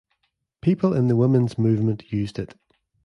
[0.61, 2.55] People in the women's movement used it.